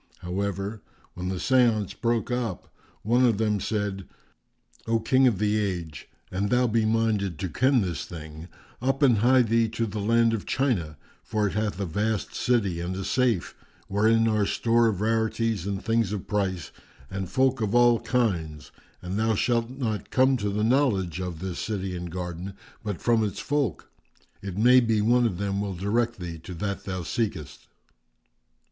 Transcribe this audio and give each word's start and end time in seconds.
However, 0.21 0.81
when 1.13 1.29
the 1.29 1.35
séance 1.35 1.93
broke 1.95 2.31
up, 2.31 2.73
one 3.03 3.23
of 3.23 3.37
them 3.37 3.59
said, 3.59 4.07
"O 4.87 4.99
King 4.99 5.27
of 5.27 5.37
the 5.37 5.59
Age, 5.59 6.09
an 6.31 6.47
thou 6.49 6.65
be 6.65 6.85
minded 6.85 7.37
to 7.37 7.47
ken 7.49 7.81
this 7.81 8.05
thing, 8.05 8.47
up 8.81 9.03
and 9.03 9.19
hie 9.19 9.43
thee 9.43 9.69
to 9.69 9.85
the 9.85 9.99
land 9.99 10.33
of 10.33 10.47
China; 10.47 10.97
for 11.23 11.45
it 11.45 11.53
hath 11.53 11.79
a 11.79 11.85
vast 11.85 12.29
city[FN#392] 12.31 12.83
and 12.83 12.95
a 12.95 13.03
safe, 13.05 13.55
wherein 13.87 14.27
are 14.27 14.47
store 14.47 14.87
of 14.87 15.01
rarities 15.01 15.67
and 15.67 15.83
things 15.85 16.11
of 16.11 16.25
price 16.25 16.71
and 17.11 17.29
folk 17.29 17.61
of 17.61 17.75
all 17.75 17.99
kinds; 17.99 18.71
and 19.03 19.19
thou 19.19 19.35
shalt 19.35 19.69
not 19.69 20.09
come 20.09 20.35
to 20.37 20.49
the 20.49 20.63
knowledge 20.63 21.19
of 21.21 21.37
this 21.37 21.59
city 21.59 21.95
and 21.95 22.09
garden 22.11 22.55
but 22.83 22.99
from 23.03 23.23
its 23.23 23.37
folk; 23.39 23.91
it 24.41 24.57
may 24.57 24.79
be 24.79 24.99
one 24.99 25.27
of 25.27 25.37
them 25.37 25.61
will 25.61 25.75
direct 25.75 26.17
thee 26.19 26.39
to 26.39 26.55
that 26.55 26.85
thou 26.85 27.03
seekest." 27.03 27.67